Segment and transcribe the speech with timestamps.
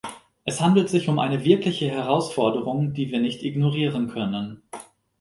[0.45, 4.63] Es handelt sich um eine wirkliche Herausforderung, die wir nicht ignorieren können.